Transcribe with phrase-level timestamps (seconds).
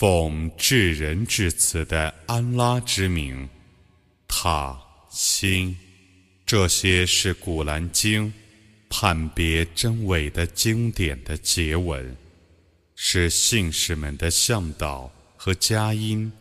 [0.00, 3.46] 奉至仁至慈的安拉之名，
[4.26, 4.80] 塔
[5.10, 5.76] 心，
[6.46, 8.32] 这些是古兰经
[8.88, 12.16] 判别真伪的经典的结文，
[12.94, 16.32] 是信士们的向导和佳音。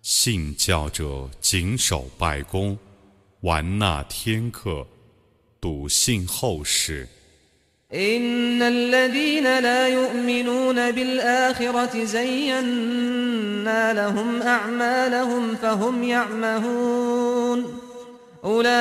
[0.00, 2.78] 信教者谨守拜功，
[3.42, 4.86] 玩纳天课，
[5.60, 7.06] 笃信后世。
[7.93, 17.79] إن الذين لا يؤمنون بالآخرة زينا لهم أعمالهم فهم يعمهون
[18.43, 18.71] أولئك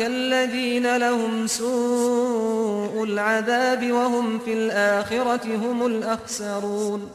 [0.00, 7.10] الذين لهم سوء العذاب وهم في الآخرة هم الأخسرون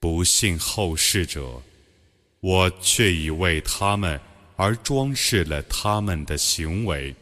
[0.00, 1.62] 不信后世者，
[2.40, 4.20] 我却已为他们
[4.56, 7.16] 而装饰了他们的行为。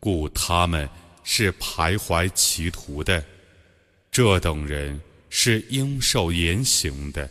[0.00, 0.88] 故他们
[1.22, 3.22] 是徘徊歧途的，
[4.10, 7.30] 这等人是应受严刑的，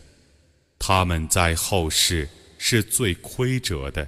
[0.78, 4.06] 他们在后世是最亏折的。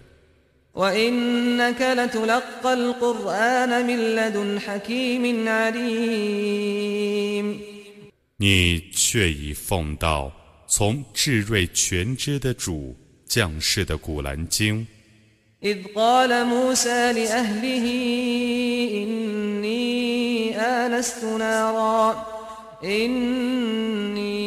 [8.37, 10.33] 你却已奉到
[10.67, 12.97] 从智睿全知的主
[13.27, 14.87] 降世的古兰经。
[15.65, 17.87] إذ قال موسى لأهله
[19.03, 22.27] إني آنست نارا
[22.85, 24.43] إني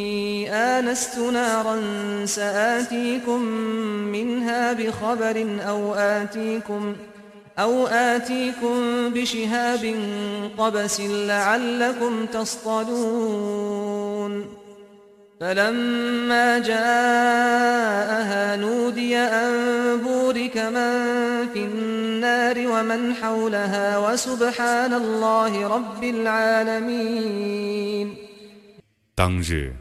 [0.52, 1.82] آنست نارا
[2.26, 3.40] سآتيكم
[4.12, 6.96] منها بخبر أو آتيكم
[7.58, 9.94] أو آتيكم بشهاب
[10.58, 13.86] قبس لعلكم تصطلون.
[15.39, 27.51] فلما جاءها نودي أن بورك من في النار ومن حولها وسبحان الله رب العالمين
[29.15, 29.73] 当日，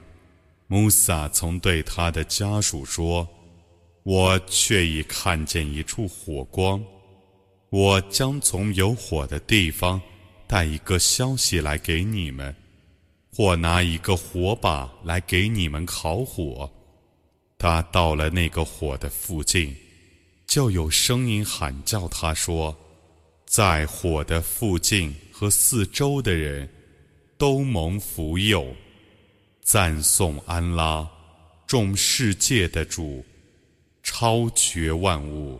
[0.67, 6.83] 穆萨曾对他的家属说：“我却已看见一处火光，
[7.69, 10.01] 我将从有火的地方
[10.47, 12.55] 带一个消息来给你们。”
[13.36, 16.72] 或拿一个火把来给你们烤火。
[17.58, 19.76] 他到了那个火的附近，
[20.48, 22.74] 就有声音喊叫他说
[23.46, 26.70] ：“在火的附近和四周的人
[27.38, 28.74] 都蒙福佑，
[29.62, 31.06] 赞颂安拉，
[31.68, 33.26] 众世界的主，
[34.02, 35.60] 超绝万物。”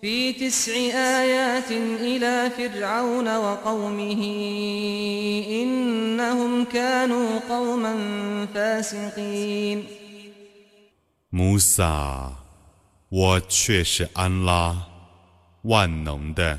[0.00, 1.70] في تسع آيات
[2.00, 4.22] إلى فرعون وقومه
[5.62, 9.84] إنهم كانوا قوما فاسقين
[11.30, 12.32] 穆萨，
[13.08, 14.86] 我却是安拉，
[15.62, 16.58] 万能的、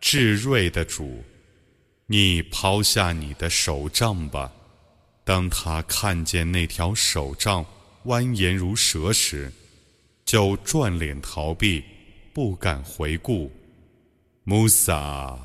[0.00, 1.24] 至睿的主。
[2.06, 4.52] 你抛下你的手杖吧。
[5.24, 7.64] 当他看见那条手杖
[8.04, 9.52] 蜿蜒如蛇时，
[10.24, 11.82] 就转脸逃避。
[12.33, 13.51] 不敢回顾，
[14.43, 15.37] 穆萨，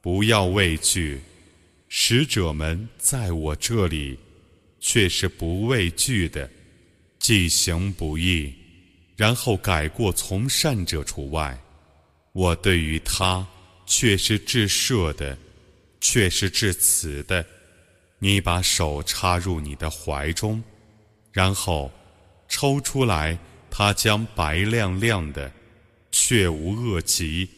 [0.00, 1.20] 不要畏惧，
[1.88, 4.18] 使者们在我这里
[4.80, 6.48] 却是不畏惧的，
[7.18, 8.54] 既行不义，
[9.14, 11.58] 然后改过从善者除外。
[12.32, 13.46] 我对于他
[13.84, 15.36] 却是至赦的，
[16.00, 17.44] 却是至慈的。
[18.18, 20.62] 你把手插入你的怀中，
[21.30, 21.92] 然后
[22.48, 23.38] 抽出来，
[23.70, 25.52] 他将白亮亮的，
[26.15, 27.49] 却无恶疾。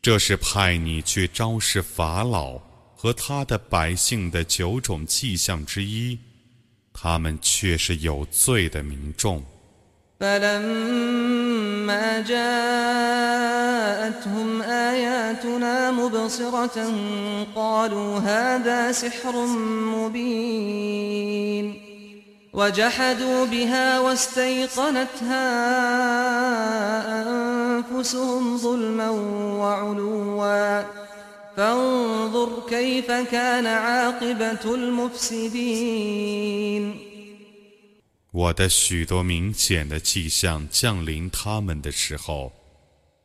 [0.00, 2.60] 这是派你去昭示法老
[2.94, 6.18] 和他的百姓的九种迹象之一，
[6.92, 9.44] 他们却是有罪的民众。
[10.20, 12.38] فلما جاءتهم
[14.62, 16.78] آياتنا مبصرة
[17.54, 19.46] قالوا هذا سحر
[19.94, 21.81] مبين
[22.52, 25.46] وجحدوا بها واستيقنتها
[27.22, 29.10] أنفسهم ظلما
[29.60, 30.84] وعلوا
[31.56, 35.88] فانظر كيف كان عاقبة المفسدين
[38.30, 42.52] 我的许多明显的迹象降临他们的时候，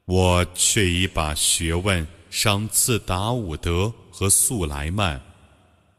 [0.06, 5.21] 我却已把学问 赏赐达伍德和素莱曼，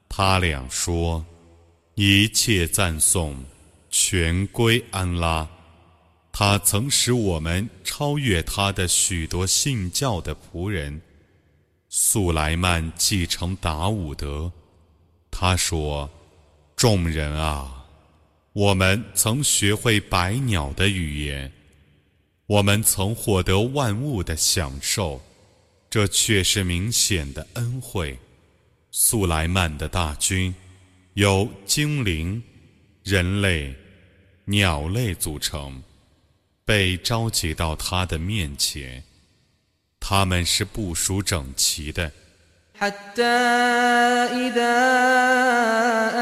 [0.07, 1.25] 他俩说
[1.95, 3.43] ：“一切赞颂
[3.89, 5.47] 全归安拉，
[6.31, 11.01] 他曾使我们超越他的许多信教的仆人。
[11.89, 14.51] 素莱曼继承达伍德。”
[15.31, 16.09] 他说
[16.75, 17.85] ：“众人啊，
[18.53, 21.51] 我们曾学会百鸟的语言，
[22.47, 25.21] 我们曾获得万物的享受，
[25.90, 28.18] 这却是明显的恩惠。
[28.90, 30.54] 苏莱曼的大军
[31.14, 32.42] 由精灵、
[33.02, 33.74] 人类、
[34.44, 35.82] 鸟类组成，
[36.64, 39.02] 被召集到他的面前，
[39.98, 42.12] 他们是部署整齐的。”
[42.74, 43.22] حتى
[44.42, 44.74] إذا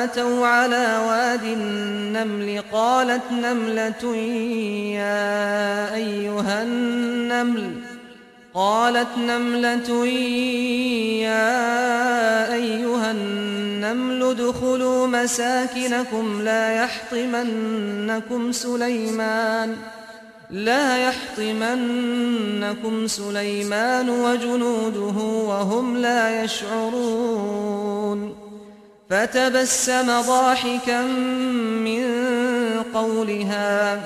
[0.04, 4.16] أتوا على واد النمل قالت نملة
[4.92, 7.83] يا أيها النمل
[8.55, 10.05] قالت نملة
[11.27, 19.77] يا أيها النمل ادخلوا مساكنكم لا يحطمنكم سليمان ۖ
[20.49, 28.35] لا يحطمنكم سليمان وجنوده وهم لا يشعرون.
[29.09, 31.01] فتبسم ضاحكا
[31.85, 32.03] من
[32.93, 34.01] قولها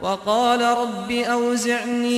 [0.00, 2.16] وقال رب أوزعني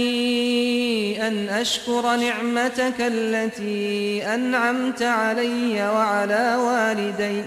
[1.29, 7.45] أن أشكر نعمتك التي أنعمت علي وعلى والدي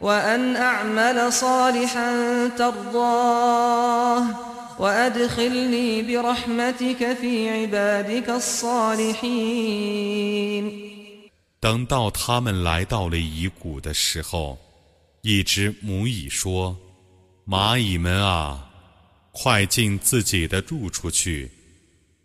[0.00, 4.26] وأن أعمل صالحا ترضاه
[11.60, 14.58] 等到他们来到了乙谷的时候，
[15.22, 16.76] 一只母蚁说：“
[17.48, 18.68] 蚂蚁们啊，
[19.31, 21.49] 快进自己的住处去，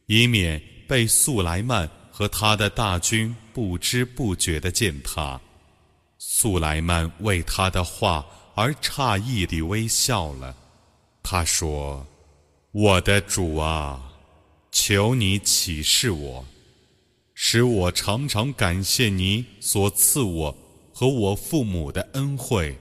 [0.07, 5.41] 以免被素莱曼和他的大军不知不觉地践踏。”
[6.19, 10.57] 素莱曼为他的话而诧异地微笑了，
[11.23, 12.07] 他说。
[12.73, 14.13] 我的主啊，
[14.71, 16.45] 求你启示我，
[17.33, 20.55] 使我常常感谢你所赐我
[20.93, 22.77] 和我父母的恩惠，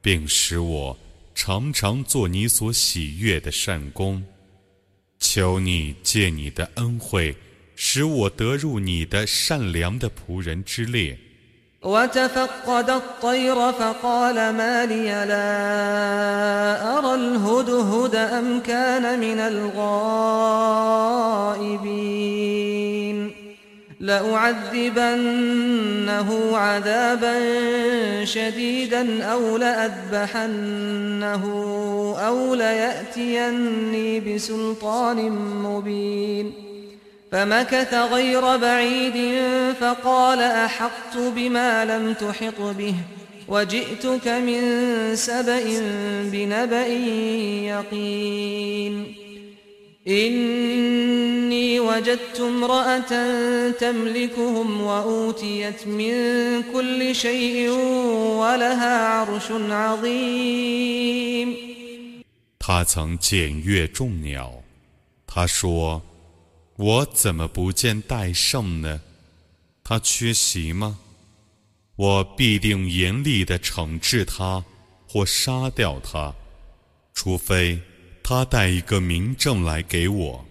[0.00, 0.96] 并使我
[1.33, 4.23] 常常做你所喜悦的善功。
[5.19, 7.35] 求你借你的恩惠，
[7.75, 11.17] 使我得入你的善良的仆人之列。
[11.81, 19.79] وتفقد الطير فقال ما لي لا أرى الهدهد أم كان من الغائبين
[24.04, 25.36] لأعذبنه
[26.56, 27.34] عذابا
[28.24, 31.44] شديدا أو لأذبحنه
[32.26, 35.30] أو ليأتيني بسلطان
[35.62, 36.52] مبين.
[37.32, 39.42] فمكث غير بعيد
[39.80, 42.94] فقال أحطت بما لم تحط به
[43.48, 44.62] وجئتك من
[45.14, 45.62] سبأ
[46.32, 46.86] بنبأ
[47.66, 49.23] يقين.
[50.07, 56.13] إني وجدت امرأة تملكهم وأوتيت من
[56.73, 57.69] كل شيء
[58.39, 61.55] ولها عرش عظيم
[62.59, 64.63] 他曾检阅众鸟，
[65.25, 69.01] 他说：“我怎么不见戴胜呢？
[69.83, 70.99] 他缺席吗？
[71.95, 74.63] 我必定严厉地惩治他，
[75.07, 76.33] 或杀掉他，
[77.13, 77.79] 除非
[78.24, 80.44] 他带一个明证来给我。”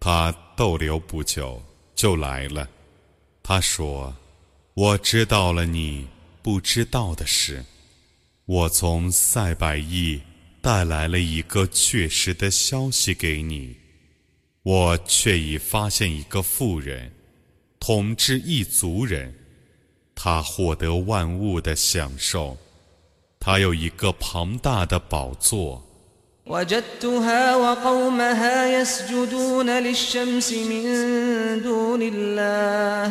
[0.00, 1.62] 他逗留不久
[1.94, 2.68] 就来了。
[3.44, 4.12] 他说
[4.74, 6.08] ：“我知道了你
[6.42, 7.64] 不知道的事。
[8.46, 10.20] 我从塞百亿。”
[10.64, 13.76] 带来了一个确实的消息给你，
[14.62, 17.12] 我却已发现一个妇人
[17.78, 19.34] 统治一族人，
[20.14, 22.56] 他获得万物的享受，
[23.38, 25.86] 他有一个庞大的宝座。
[26.46, 30.82] وجدتها وقومها يسجدون للشمس من
[31.62, 33.10] دون الله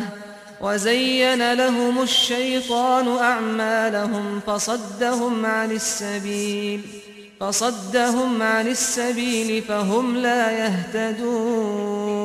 [0.60, 6.80] وزين لهم الشيطان أعمالهم فصدهم عن السبيل
[7.40, 12.24] فصدهم عن السبيل فهم لا يهتدون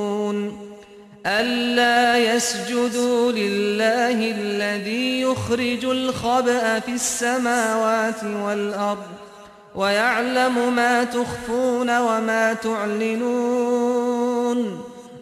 [1.26, 9.29] ألا يسجدوا لله الذي يخرج الخبأ في السماوات والأرض
[9.75, 14.15] ويعلم ما تخفون وما تعلنون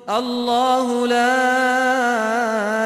[0.08, 1.42] الله لا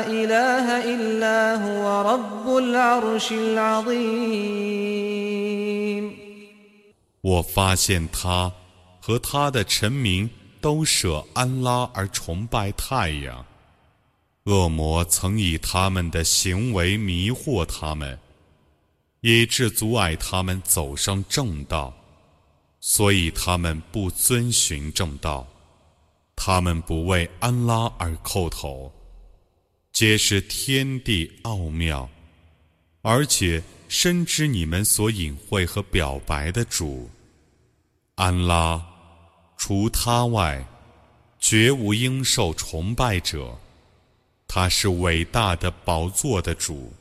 [0.06, 4.86] إله إلا هو رب العرش العظيم
[7.22, 8.52] 我发现他
[9.00, 10.30] 和他的臣民
[10.60, 13.44] 都舍安拉而崇拜太阳。
[14.44, 18.16] 恶魔曾以他们的行为迷惑他们，
[19.21, 21.91] 以致阻碍他们走上正道，
[22.79, 25.47] 所以他们不遵循正道。
[26.35, 28.91] 他们不为安拉而叩头，
[29.93, 32.09] 皆是天地奥妙，
[33.01, 33.63] 而且。
[33.91, 37.09] 深知你们所隐晦和表白的主，
[38.15, 38.81] 安拉，
[39.57, 40.65] 除他外，
[41.39, 43.53] 绝无应受崇拜者。
[44.47, 46.93] 他是伟大的宝座的主。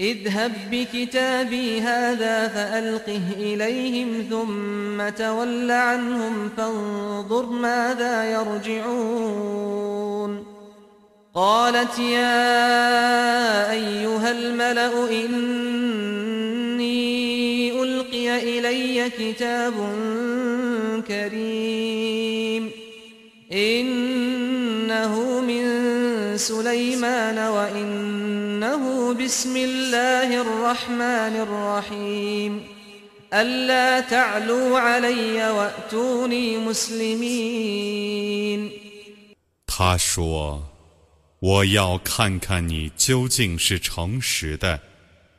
[0.00, 9.82] اذهب بكتابي هذا فألقه إليهم ثم تول عنهم فانظر ماذا يرجعون.
[11.34, 16.22] قالت يا أيها الملأ إني
[17.82, 19.74] ألقي إلي كتاب
[21.08, 21.91] كريم.
[26.41, 32.63] سليمان وإنه بسم الله الرحمن الرحيم
[33.33, 38.71] ألا تعلوا علي وأتوني مسلمين
[39.67, 44.79] 他说：“我要看看你究竟是诚实的，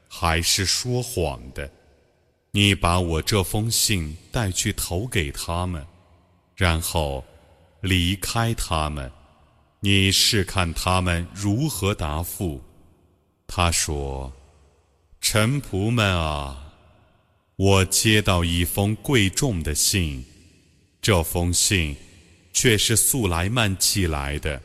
[0.09, 1.71] 还是说谎的。
[2.53, 5.85] 你把我这封信带去投给他们，
[6.57, 7.25] 然后
[7.81, 9.11] 离开他们。”
[9.86, 12.64] 你试看他们如何答复。
[13.46, 14.32] 他说
[15.20, 16.74] ：“臣仆们啊，
[17.58, 20.24] 我接到一封贵重的信，
[21.02, 21.98] 这封信
[22.54, 24.62] 却是素莱曼寄来的。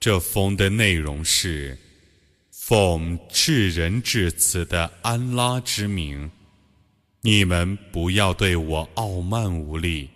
[0.00, 1.76] 这封的内容是：
[2.50, 6.30] 奉至仁至慈的安拉之名，
[7.20, 10.08] 你们不要对我傲慢无礼，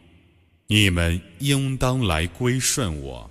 [0.68, 3.30] 你们应当来归顺我。”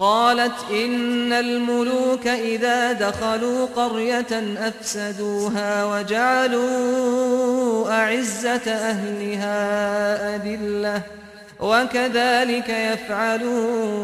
[0.00, 6.66] قالت إن الملوك إذا دخلوا قرية أفسدوها وجعلوا
[7.92, 9.56] أعزة أهلها
[10.36, 11.02] أذلة
[11.60, 13.96] وكذلك يفعلون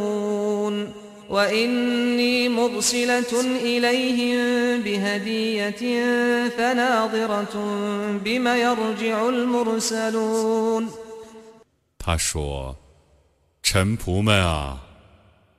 [1.31, 6.01] وإني مرسلة إليهم بهدية
[6.49, 7.55] فناظرة
[8.25, 10.91] بما يرجع المرسلون
[12.05, 12.75] 他说：“
[13.62, 14.86] 臣仆们啊！”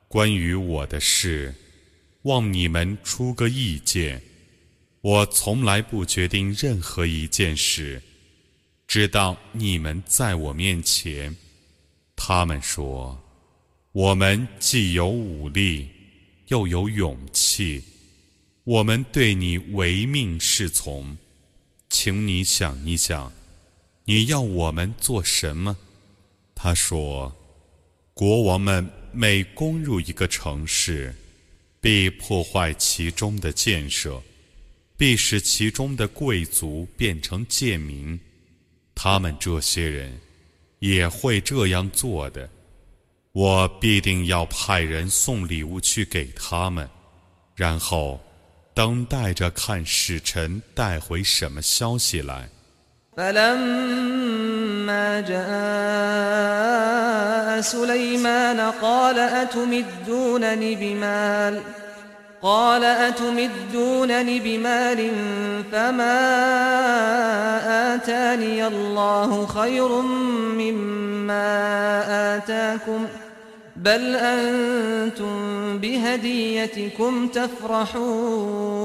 [0.09, 1.53] 关于我的事，
[2.23, 4.19] 望你们出个意见。
[5.01, 8.01] 我从来不决定任何一件事，
[8.87, 11.37] 直到你们在我面前。
[12.15, 13.23] 他们说
[13.93, 15.87] ：“我们既有武力，
[16.47, 17.83] 又有勇气，
[18.63, 21.15] 我们对你唯命是从。
[21.87, 23.31] 请你想一想，
[24.05, 25.77] 你要我们做什么？”
[26.55, 27.33] 他说
[28.15, 31.13] ：“国王们每攻入一个城市，
[31.81, 34.21] 必破坏其中的建设。”
[34.99, 38.19] 必使其中的贵族变成贱民，
[38.93, 40.19] 他们这些人
[40.79, 42.49] 也会这样做的。
[43.31, 46.89] 我必定要派人送礼物去给他们，
[47.55, 48.19] 然后
[48.73, 52.49] 等待着看使臣带回什么消息来。
[62.41, 65.11] قال أتمدونني بمال
[65.71, 66.19] فما
[67.95, 70.01] آتاني الله خير
[70.57, 71.47] مما
[72.37, 73.05] آتاكم
[73.75, 78.79] بل أنتم بهديتكم تفرحون.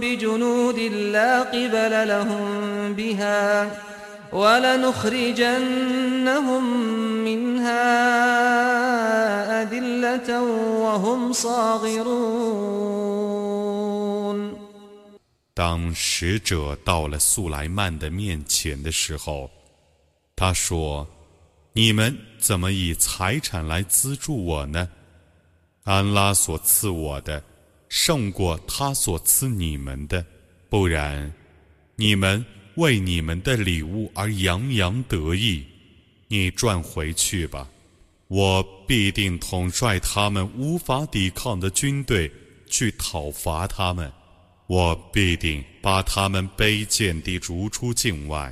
[0.00, 0.78] بجنود
[1.12, 3.70] لا قبل لهم بها
[15.54, 19.48] 当使者到了素莱曼的面前的时候，
[20.34, 21.06] 他说：“
[21.73, 24.89] 你们怎么以财产来资助我呢？
[25.83, 27.43] 安拉所赐我的
[27.89, 30.25] 胜过他所赐你们的，
[30.69, 31.33] 不然，
[31.95, 35.61] 你们。”为你们的礼物而洋洋得意，
[36.29, 37.67] 你转回去吧，
[38.29, 42.31] 我必定统帅他们无法抵抗的军队
[42.67, 44.09] 去讨伐他们，
[44.67, 48.51] 我必定把他们卑贱地逐出境外，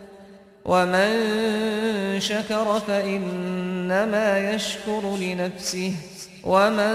[0.64, 5.94] ومن شكر فإنما يشكر لنفسه
[6.44, 6.94] ومن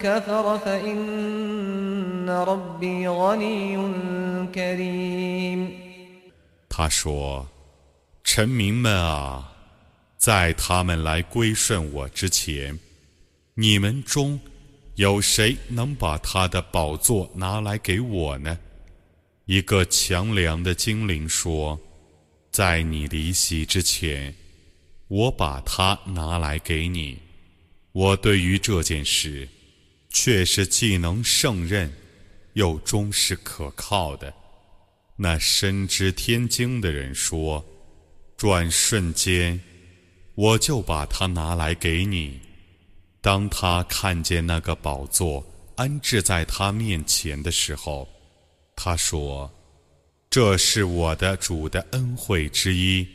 [0.00, 3.76] كفر فإن ربي غني
[4.54, 5.88] كريم
[6.68, 7.46] 他说：“
[8.22, 9.54] 臣民们啊！”
[10.18, 12.78] 在他们来归顺我之前，
[13.54, 14.38] 你们中
[14.96, 18.58] 有谁能把他的宝座拿来给我呢？
[19.46, 21.91] 一个强梁的精灵说：“
[22.53, 24.33] 在你离席之前，
[25.07, 27.17] 我把它拿来给你。
[27.93, 29.49] 我对于这件事，
[30.11, 31.91] 却是既能胜任，
[32.53, 34.31] 又忠实可靠的。”
[35.17, 37.65] 那深知天经的人说
[38.37, 39.59] ：“转瞬间。”
[40.35, 42.39] 我就把它拿来给你。
[43.21, 48.07] 当他看见那个宝座安置在他面前的时候，
[48.75, 49.51] 他说
[50.33, 53.07] ：“这是我的主的恩惠之一。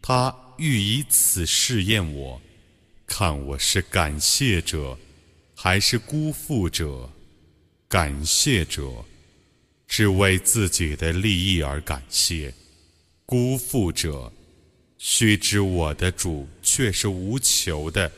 [0.00, 2.40] 他欲以此试验我，
[3.08, 4.96] 看我是感谢者
[5.56, 7.10] 还是辜负者。
[7.88, 9.04] 感谢者
[9.88, 12.54] 只为自己的利益而感谢，
[13.26, 14.32] 辜负者。”
[14.96, 18.12] 须知我的主却是无求的，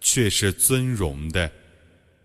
[0.00, 1.48] 却是尊荣的。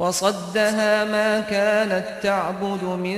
[0.00, 3.16] وصدها ما كانت تعبد من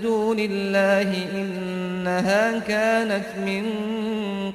[0.00, 3.64] دون الله إنها كانت من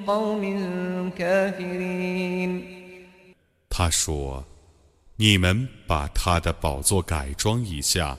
[0.07, 2.63] قوم كافرين
[3.69, 8.17] 他说：“你们把他的宝座改装一下，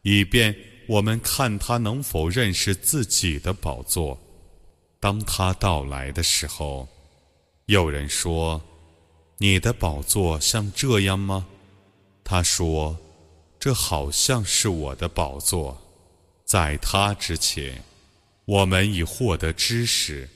[0.00, 0.56] 以便
[0.88, 4.18] 我们看他能否认识自己的宝座。
[4.98, 6.88] 当他到来的时候，
[7.66, 8.62] 有人说：‘
[9.36, 11.46] 你的宝座像这样吗？’
[12.31, 12.97] 他说
[13.59, 15.77] ：‘这好像是我的宝座。’
[16.47, 17.83] 在他之前，
[18.45, 20.29] 我们已获得知识，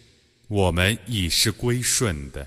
[0.50, 2.46] 我们已是归顺的。”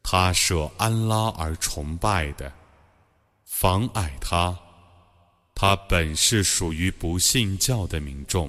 [0.00, 2.52] 他舍安拉而崇拜的，
[3.44, 4.56] 妨碍他，
[5.56, 8.48] 他本是属于不信教的民众。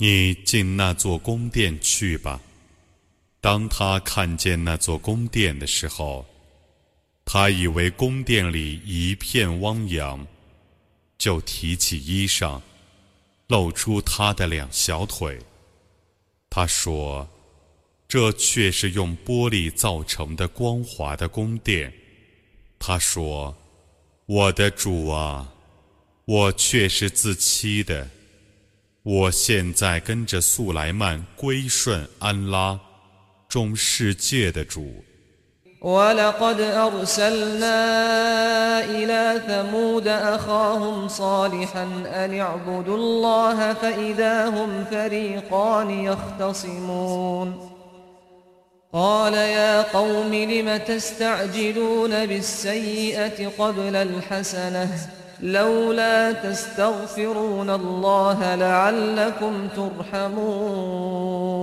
[0.00, 2.40] 你进那座宫殿去吧。”
[3.42, 6.26] 当他看见那座宫殿的时候，
[7.24, 10.26] 他以为宫殿里一片汪洋，
[11.16, 12.60] 就提起衣裳，
[13.48, 15.38] 露出他的两小腿。
[16.48, 17.28] 他说
[18.08, 21.92] ：“这却是用玻璃造成的光滑的宫殿。”
[22.78, 23.56] 他说
[24.26, 25.52] ：“我的主啊，
[26.24, 28.08] 我却是自欺的。
[29.03, 32.79] 我现在跟着素莱曼归顺安拉，
[33.47, 35.03] 众世界的主。”
[35.81, 37.79] ولقد أرسلنا
[38.85, 47.69] إلى ثمود أخاهم صالحا أن اعبدوا الله فإذا هم فريقان يختصمون
[48.93, 54.89] قال يا قوم لم تستعجلون بالسيئة قبل الحسنة
[55.41, 61.55] لولا تستغفرون الله لعلكم ترحمون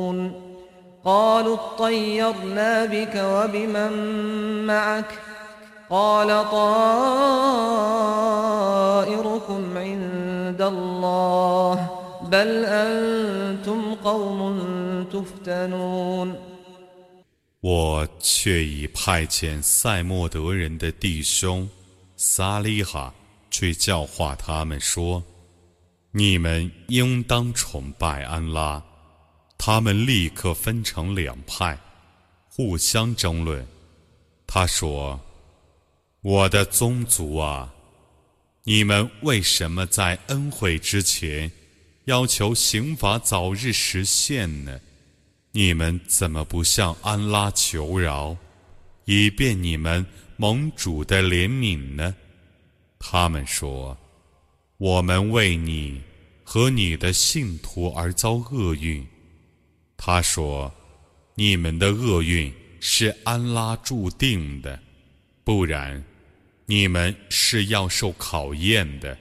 [1.05, 3.92] قالوا اطيرنا بك وبمن
[4.66, 5.18] معك
[5.90, 6.83] قال طائركم
[9.79, 11.90] عند الله
[12.23, 14.57] بل أنتم قوم
[15.12, 16.35] تفتنون
[17.61, 21.68] 我却已派遣塞莫德人的弟兄
[22.16, 23.14] 撒利哈
[23.58, 25.24] 去教化他们说
[26.13, 28.84] ：“你们应当崇拜安拉。”
[29.58, 31.76] 他们立刻分成两派，
[32.48, 33.67] 互相争论。
[34.46, 35.20] 他说
[36.22, 37.74] ：“我的宗族啊，
[38.63, 41.52] 你们为什么在恩惠之前
[42.06, 44.80] 要求刑罚早日实现呢？
[45.52, 48.38] 你们怎么不向安拉求饶，
[49.06, 52.15] 以便你们蒙主的怜悯呢？”
[53.07, 56.01] 他们说：“我们为你
[56.45, 59.07] 和你的信徒而遭厄运。”
[59.97, 64.79] 他说：“你们的厄运是安拉注定的，
[65.45, 66.03] 不然，
[66.66, 69.16] 你们是要受考验的。”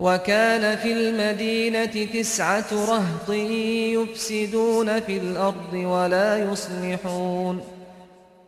[0.00, 7.60] وكان في المدينة تسعة رهط يفسدون في الأرض ولا يصلحون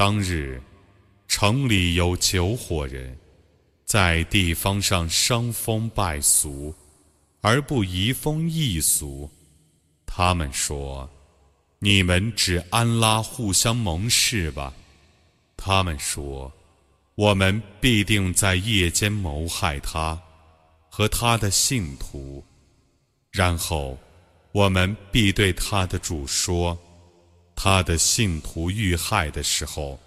[0.00, 0.58] 当日，
[1.28, 3.14] 城里有九伙人，
[3.84, 6.74] 在地方上伤风败俗，
[7.42, 9.30] 而不移风易俗。
[10.06, 11.06] 他们说
[11.80, 14.72] ：“你们只安拉互相盟誓吧。”
[15.54, 16.50] 他们说
[17.14, 20.18] ：“我们必定在夜间谋害他
[20.88, 22.42] 和他的信徒，
[23.30, 23.98] 然后
[24.52, 26.74] 我们必对他的主说。”
[27.62, 30.00] 他的信徒遇害的时候，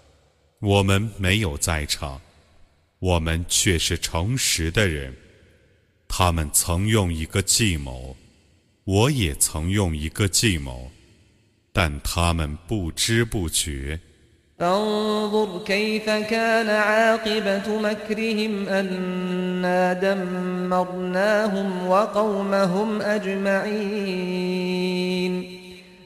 [0.60, 2.20] 我们没有在场，
[2.98, 5.14] 我们却是诚实的人。
[6.08, 8.16] 他们曾用一个计谋，
[8.82, 10.90] 我也曾用一个计谋，
[11.72, 14.00] 但他们不知不觉，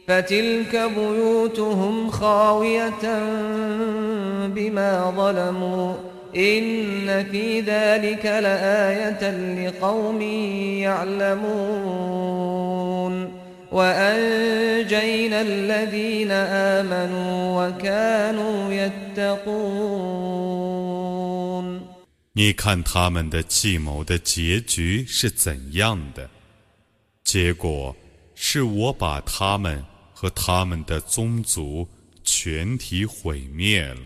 [0.07, 3.19] فتلك بيوتهم خاوية
[4.47, 5.95] بما ظلموا
[6.35, 9.31] إن في ذلك لآية
[9.67, 10.21] لقوم
[11.41, 12.33] يعلمون
[13.71, 20.33] وأنجينا الذين آمنوا وكانوا يتقون
[22.35, 26.27] 你看他们的计谋的结局是怎样的？
[27.23, 27.95] 结果
[28.33, 29.83] 是我把他们
[30.20, 31.88] 和他们的宗族
[32.24, 34.00] 全体毁灭了。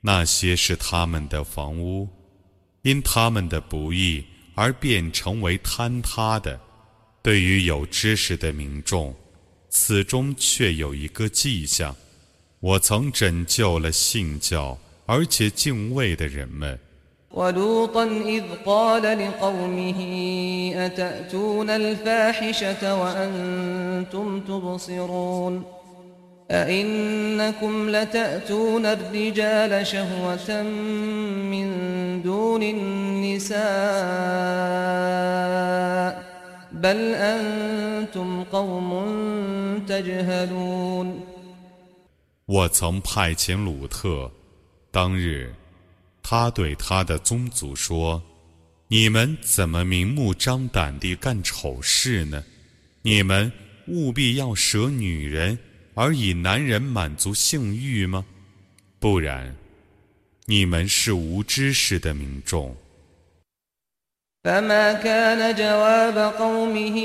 [0.00, 2.08] 那些是他们的房屋，
[2.80, 6.58] 因他们的不义而变成为坍塌的。
[7.20, 9.14] 对于有知识的民众，
[9.68, 11.94] 此中却有一个迹象：
[12.60, 16.80] 我曾拯救了信教而且敬畏的人们。
[17.37, 19.99] ولوطا إذ قال لقومه
[20.75, 25.63] أتأتون الفاحشة وأنتم تبصرون
[26.51, 30.63] أئنكم لتأتون الرجال شهوة
[31.51, 31.67] من
[32.21, 33.63] دون النساء
[36.71, 38.89] بل أنتم قوم
[39.87, 41.21] تجهلون
[42.45, 44.29] 我曾派遣鲁特，
[44.91, 45.53] 当日
[46.27, 52.43] 他对他的宗族说：“你们怎么明目张胆地干丑事呢？
[53.01, 53.51] 你们
[53.87, 55.57] 务必要舍女人，
[55.93, 58.25] 而以男人满足性欲吗？
[58.99, 59.55] 不然，
[60.45, 62.75] 你们是无知识的民众。”
[64.45, 66.97] فما كان جواب قومه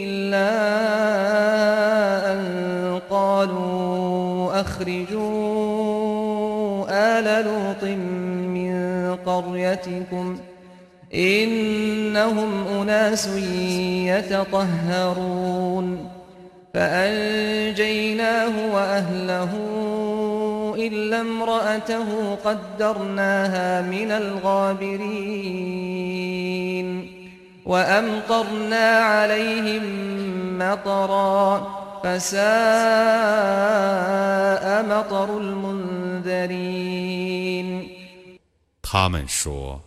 [0.00, 0.50] إلا
[2.32, 2.40] أن
[3.10, 5.53] قالوا أخرجوا
[6.95, 8.75] آل لوط من
[9.25, 10.37] قريتكم
[11.13, 13.27] إنهم أناس
[14.07, 16.09] يتطهرون
[16.73, 19.49] فأنجيناه وأهله
[20.77, 25.65] إلا امرأته قدرناها من الغابرين
[27.65, 29.83] وأمطرنا عليهم
[30.59, 31.84] مطرا
[38.83, 39.81] 他们说：“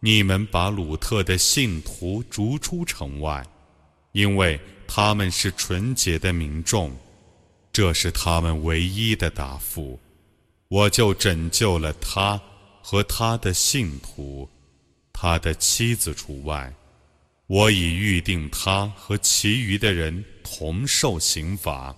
[0.00, 3.46] 你们把鲁特的信徒逐出城外，
[4.12, 6.90] 因为他们是纯洁的民众，
[7.70, 10.00] 这是他们唯一的答复。”
[10.68, 12.40] 我就拯救了他
[12.82, 14.48] 和他的信徒，
[15.12, 16.72] 他的妻子除外。
[17.47, 21.95] 我已预定他和其余的人同受刑罚。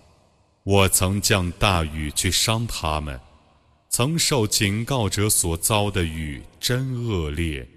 [0.64, 3.20] 我曾降大雨去伤他们，
[3.90, 7.68] 曾受警告者所遭的雨真恶劣。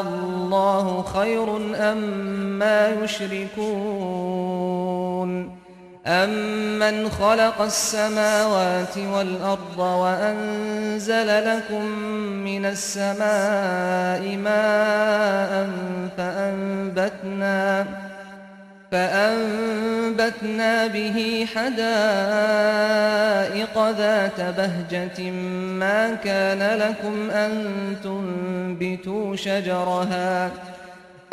[0.00, 1.46] الله خير
[1.92, 2.00] أم
[2.58, 3.93] ما يشركون
[6.07, 11.85] أمن خلق السماوات والأرض وأنزل لكم
[12.45, 15.69] من السماء ماء
[16.17, 17.85] فأنبتنا
[18.91, 21.75] فأنبتنا به حدائق
[23.89, 25.31] ذات بهجة
[25.79, 27.51] ما كان لكم أن
[28.03, 30.51] تنبتوا شجرها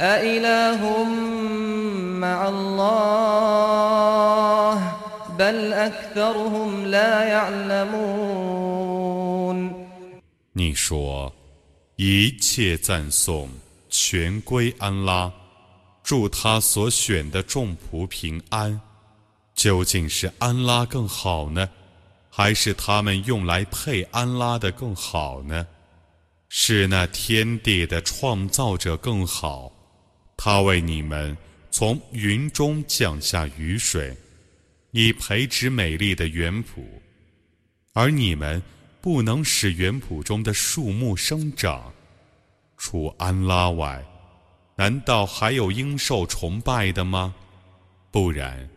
[0.00, 1.04] أإله
[2.18, 3.32] مع الله
[5.38, 8.52] بل أكثرهم لا يعلمون
[10.54, 11.32] 你说
[11.96, 13.48] 一切赞颂
[13.88, 15.32] 全归安拉，
[16.02, 18.80] 祝他所选的众仆平安。
[19.54, 21.68] 究竟是安拉更好呢，
[22.30, 25.66] 还是他们用来配安拉的更好呢？
[26.48, 29.72] 是那天地的创造者更好，
[30.37, 31.35] 他为你们
[31.69, 34.15] 从云中降下雨水，
[34.91, 36.85] 以培植美丽的园圃，
[37.91, 38.61] 而你们。
[38.99, 41.93] 不能使园圃中的树木生长，
[42.77, 44.03] 除安拉外，
[44.75, 47.33] 难道还有应受崇拜的吗？
[48.11, 48.69] 不然，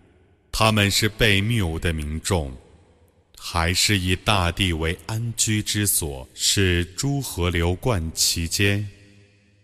[0.52, 2.56] 他们是被谬的民众，
[3.36, 8.88] 还是以大地为安居之所，是诸河流贯其间，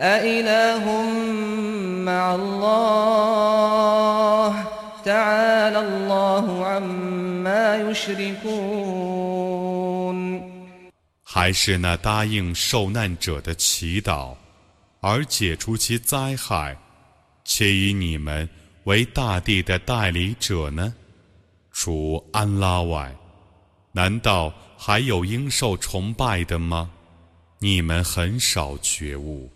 [0.00, 0.84] أإله
[2.04, 3.04] مع الله
[5.04, 9.16] تعالى الله عما يشركون
[11.22, 14.34] 还是那答应受难者的祈祷，
[15.00, 16.76] 而解除其灾害，
[17.44, 18.48] 且以你们
[18.84, 20.94] 为大地的代理者呢？
[21.72, 23.14] 除安拉外，
[23.92, 26.90] 难道还有应受崇拜的吗？
[27.58, 29.50] 你们很少觉悟，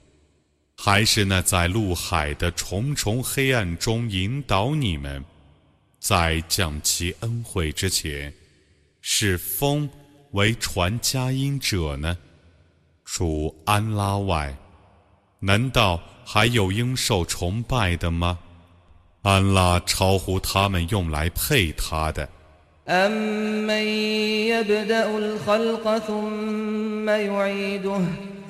[0.85, 5.25] 还是那在陆海的重重黑暗中引导你们，
[5.99, 8.31] 在降其恩惠之前，
[9.01, 9.89] 是风
[10.33, 12.15] 为传佳音者呢？
[13.03, 14.55] 除安拉外，
[15.39, 18.37] 难道还有应受崇拜的吗？
[19.23, 22.29] 安拉超乎他们用来配他的。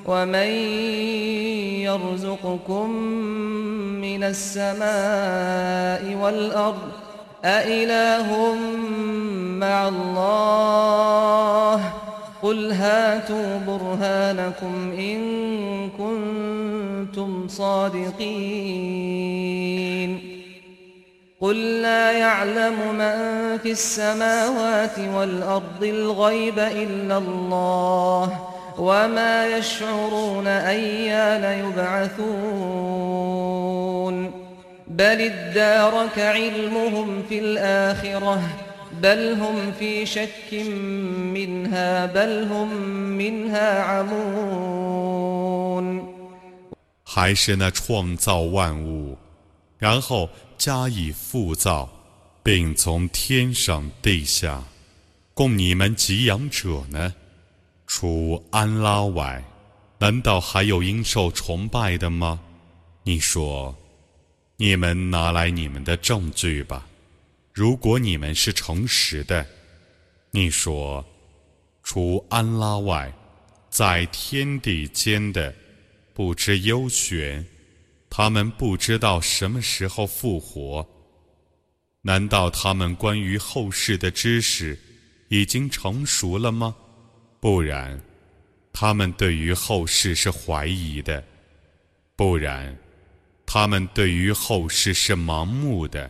[0.06, 0.50] ومن
[1.82, 2.90] يرزقكم
[4.00, 6.78] من السماء والأرض
[7.44, 8.54] أإله
[9.60, 11.92] مع الله
[12.42, 15.20] قل هاتوا برهانكم إن
[15.90, 18.26] كنتم صادقين
[21.40, 23.16] قل لا يعلم من
[23.62, 33.11] في السماوات والأرض الغيب إلا الله وما يشعرون أيان يبعثون
[34.87, 38.41] بل ادارك علمهم في الآخرة
[39.01, 40.53] بل هم في شك
[41.33, 42.69] منها بل هم
[43.17, 45.31] منها عمون
[47.03, 49.17] 还是那创造万物，
[49.77, 51.89] 然后加以复造，
[52.41, 54.63] 并从天上地下
[55.33, 57.13] 供你们给养者呢？
[57.86, 59.42] 除安拉外，
[59.98, 62.40] 难道还有应受崇拜的吗？
[63.04, 63.74] 你说，
[64.56, 66.86] 你们拿来你们的证据吧。
[67.52, 69.46] 如果你们是诚实的，
[70.32, 71.04] 你说，
[71.82, 73.12] 除安拉外，
[73.70, 75.54] 在天地间的
[76.12, 77.46] 不知幽玄。
[78.10, 80.86] 他们不知道什么时候复活。
[82.02, 84.78] 难道他们关于后世的知识
[85.28, 86.74] 已经成熟了吗？
[87.45, 87.99] 不然，
[88.71, 91.23] 他们对于后世是怀疑的；
[92.15, 92.77] 不然，
[93.45, 96.09] 他们对于后世是盲目的。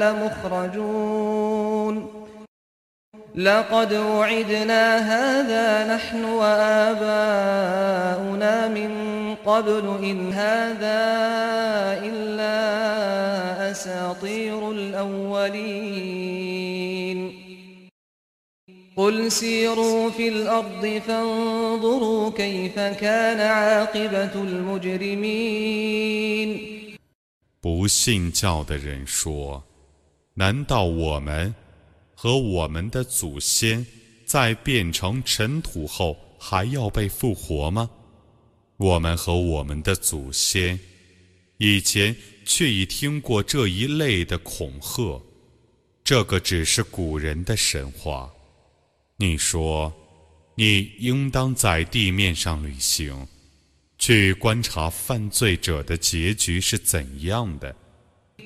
[0.00, 1.94] لمخرجون
[3.34, 7.08] لقد وعدنا هذا نحن وآباؤنا
[8.68, 9.13] من
[9.46, 11.00] قبل إن هذا
[12.08, 12.56] إلا
[13.70, 16.60] أساطير الأولين
[18.96, 26.00] قل سيروا في الأرض فانظروا كيف كان عاقبة المجرمين
[27.62, 29.62] 不信教的人说：“
[30.34, 31.54] 难道我们
[32.14, 33.86] 和我们的祖先
[34.24, 37.90] 在变成尘土后还要被复活吗？
[38.76, 40.78] 我们和我们的祖先
[41.58, 45.22] 以前却已听过这一类的恐吓，
[46.02, 48.30] 这个只是古人的神话。
[49.16, 49.92] 你说，
[50.54, 53.26] 你应当在地面上旅行。”
[54.00, 57.76] 去观察犯罪者的结局是怎样的。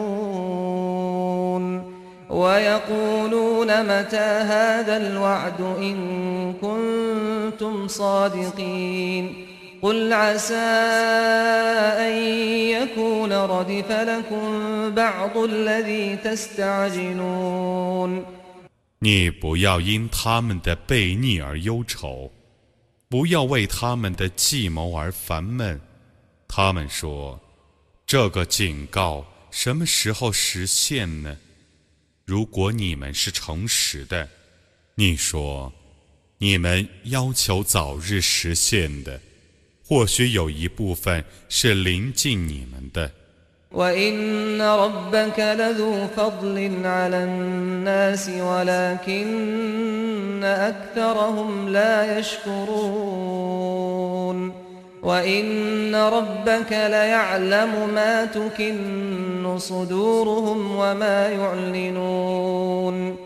[2.31, 5.97] ويقولون متى هذا الوعد إن
[6.53, 9.47] كنتم صادقين
[9.83, 10.55] قل عسى
[12.07, 12.13] أن
[12.69, 14.45] يكون ردف لكم
[14.95, 17.57] بعض الذي تستعجلون
[18.99, 22.33] 你不要因他们的悖逆而忧愁，
[23.09, 25.81] 不要为他们的计谋而烦闷。
[26.49, 27.39] 他们说：“
[28.07, 31.37] 这个警告什么时候实现呢？”
[32.31, 34.29] 如果你们是诚实的，
[34.95, 39.21] 你说：“你们要求早日实现的，
[39.85, 43.13] 或许有一部分是临近你们的。”
[43.73, 49.25] وإن ربك لذو فضل على الناس ولكن
[50.45, 53.57] أكثرهم لا يشكرون
[55.03, 63.17] وإن ربك ليعلم ما تكن صدورهم وما يعلنون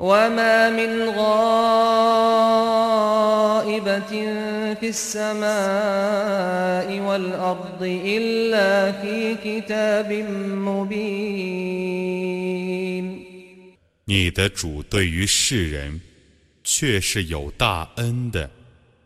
[0.00, 1.98] وما من غائبة
[4.80, 5.48] في السماء
[7.00, 10.12] والأرض إلا في كتاب
[10.52, 11.68] مبين
[14.10, 16.00] 你的主对于世人
[16.64, 18.50] 却是有大恩的，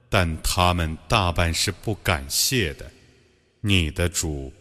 [0.09, 2.89] 但他们大半是不感谢的。
[3.61, 4.53] 你的主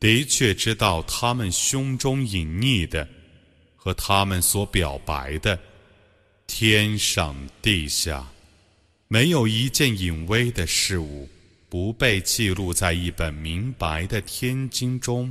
[0.00, 3.06] 的确知道他们胸中隐匿的
[3.76, 5.58] 和他们所表白的。
[6.46, 8.26] 天上地下，
[9.06, 11.28] 没有一件隐微的事物
[11.68, 15.30] 不被记录在一本明白的天经中。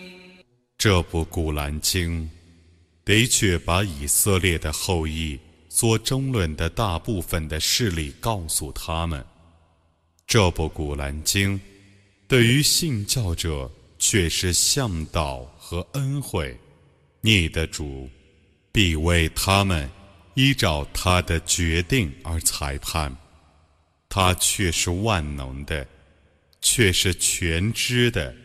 [0.83, 2.27] 这部古兰经
[3.05, 9.23] 的确把以色列的后裔所争论的大部分的事例告诉他们。
[10.25, 11.61] 这部古兰经
[12.27, 13.69] 对于信教者
[13.99, 16.57] 却是向导和恩惠。
[17.21, 18.09] 你的主
[18.71, 19.87] 必为他们
[20.33, 23.15] 依照他的决定而裁判。
[24.09, 25.85] 他却是万能的，
[26.59, 28.35] 却是全知的。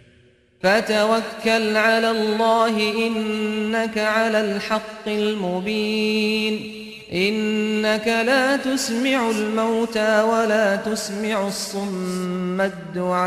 [0.62, 6.72] فتوكل على الله إنك على الحق المبين.
[7.12, 13.26] إنك لا تسمع الموتى ولا تسمع الصم الدعاء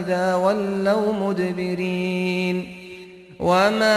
[0.00, 2.76] إذا ولوا مدبرين.
[3.40, 3.94] وما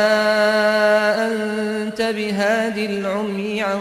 [1.27, 3.79] أنت بهادي العمي عن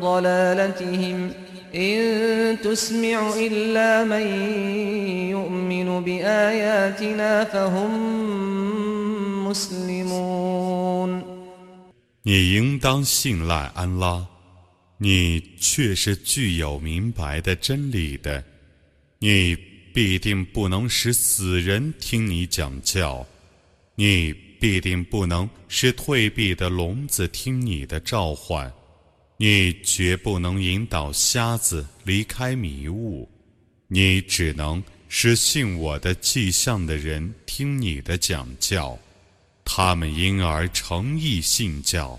[0.00, 1.43] ضلالتهم ۖ.
[1.75, 4.25] إن تسمع إلا من
[5.29, 7.91] يؤمن بآياتنا فهم
[9.47, 11.23] مسلمون
[12.23, 14.27] 你应当信赖安拉，
[14.97, 18.43] 你却是具有明白的真理的，
[19.19, 19.55] 你
[19.93, 23.25] 必定不能使死人听你讲教，
[23.95, 28.71] 你必定不能使退避的聋子听你的召唤。
[29.46, 33.28] 你绝不能引导瞎子离开迷雾，
[33.88, 38.96] 你只能使信我的迹象的人听你的讲教，
[39.62, 42.18] 他们因而诚意信教。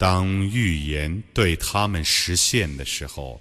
[0.00, 3.38] 当预言对他们实现的时候，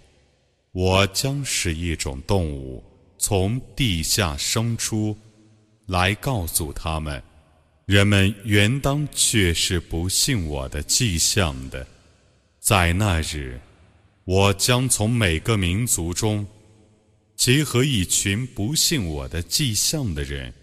[0.74, 2.84] 我将是一种动物
[3.18, 5.18] 从地下生出，
[5.86, 7.24] 来告诉他们：
[7.86, 11.88] 人们原当却是不信我的迹象的。
[12.60, 13.58] 在那日，
[14.26, 16.46] 我将从每个民族中
[17.38, 20.54] 结合一群不信我的迹象的人，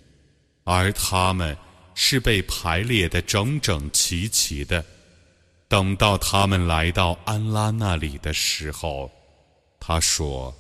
[0.62, 1.56] 而他们
[1.94, 4.84] 是被排列的整整齐齐的。
[5.68, 9.10] 等到他们来到安拉那里的时候，
[9.80, 10.54] 他说：“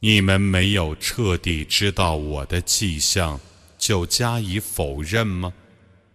[0.00, 3.40] 你们没有彻底知道我的迹象，
[3.78, 5.52] 就加以否认吗？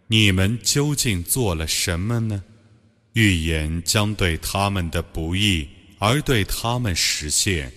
[0.07, 2.43] 你们究竟做了什么呢？”
[3.13, 5.67] 预言将对他们的不义
[5.97, 7.73] 而对他们实现，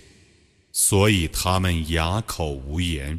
[0.70, 3.18] 所以他们哑口无言。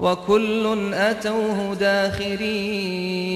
[0.00, 3.30] وكل أتوه داخرين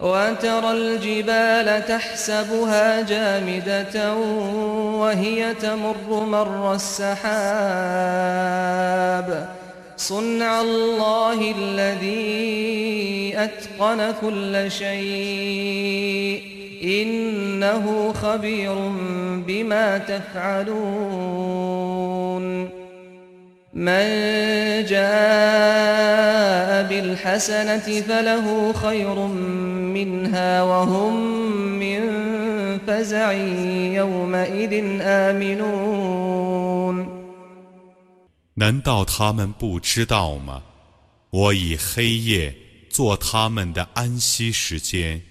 [0.00, 4.14] وترى الجبال تحسبها جامدة
[4.94, 7.24] وهي تمر مر السحاب
[9.96, 16.42] صنع الله الذي أتقن كل شيء
[16.84, 18.74] إنه خبير
[19.46, 21.44] بما تفعلون
[23.73, 25.09] من جاء
[26.89, 29.15] بالحسنة فله خير
[29.93, 31.13] منها وهم
[31.79, 31.99] من
[32.79, 33.31] فزع
[33.93, 36.39] يومئذ آمنون
[38.55, 40.63] 难道他们不知道吗？
[41.29, 42.53] 我以黑夜
[42.89, 45.21] 做他们的安息时间，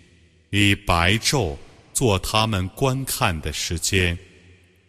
[0.50, 1.56] 以白昼
[1.92, 4.16] 做他们观看的时间。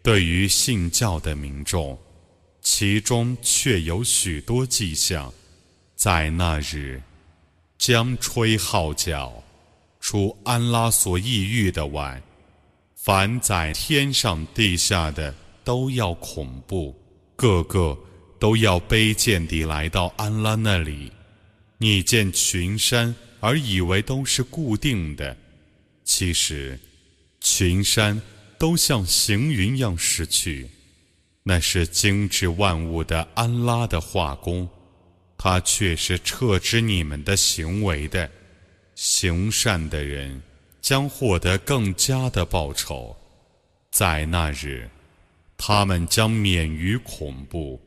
[0.02, 1.98] 对于信教的民众。
[2.65, 5.31] 其中却有许多迹象，
[5.95, 6.99] 在那日
[7.77, 9.31] 将吹号角，
[9.99, 12.19] 除安拉所抑郁的外，
[12.95, 16.99] 凡在天上地下的都要恐怖，
[17.35, 17.95] 个个
[18.39, 21.11] 都要卑贱地来到安拉那里。
[21.77, 25.37] 你见群山而以为都是固定的，
[26.03, 26.79] 其实
[27.39, 28.19] 群山
[28.57, 30.67] 都像行云样逝去。
[31.47, 34.67] 那是精致万物的安拉的画工，
[35.37, 38.27] 他却是撤知你们的行为的。
[38.95, 40.41] 行善的人
[40.81, 43.15] 将获得更加的报酬，
[43.91, 44.89] 在那日，
[45.55, 47.79] 他们将免于恐怖。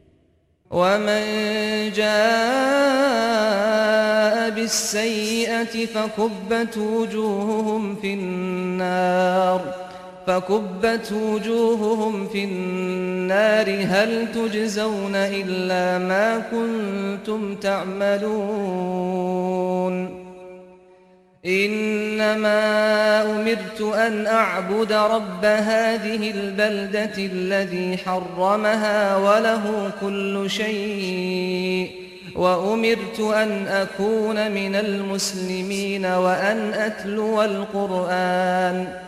[10.29, 13.67] فكبت وجوههم في النار.
[13.85, 19.09] هل تجزون إلا ما كنتم تعملون؟
[21.47, 22.61] إنما
[23.23, 31.91] أمرت أن أعبد رب هذه البلدة الذي حرمها وله كل شيء
[32.37, 39.08] وأمرت أن أكون من المسلمين وأن أتلو القرآن.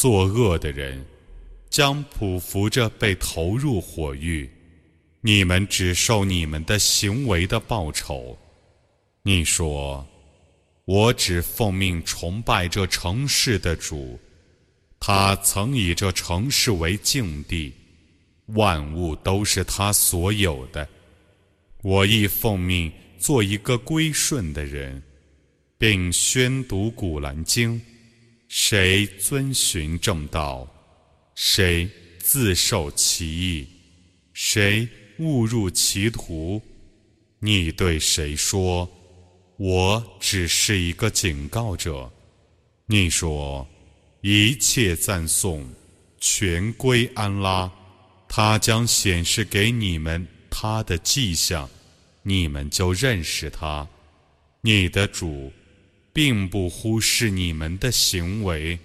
[0.00, 1.04] 作恶的人
[1.68, 4.48] 将匍匐着被投入火狱，
[5.20, 8.38] 你们只受你们的行为的报酬。
[9.24, 10.08] 你说
[10.86, 14.18] ：“我只奉命崇拜这城市的主，
[14.98, 17.74] 他曾以这城市为境地，
[18.54, 20.88] 万物都是他所有的。
[21.82, 25.02] 我亦奉命做一个归顺的人，
[25.76, 27.78] 并宣读古兰经。”
[28.52, 30.68] 谁遵循正道，
[31.36, 31.88] 谁
[32.18, 33.68] 自受其意，
[34.32, 34.88] 谁
[35.20, 36.60] 误入歧途，
[37.38, 38.90] 你对谁说
[39.56, 42.10] ：“我只是一个警告者。”
[42.86, 43.64] 你说
[44.20, 45.64] ：“一切赞颂
[46.18, 47.70] 全归安拉，
[48.28, 51.70] 他将显示给你们他的迹象，
[52.24, 53.88] 你们就认识他。
[54.60, 55.52] 你的主
[56.12, 58.78] 并不忽视你们的行为。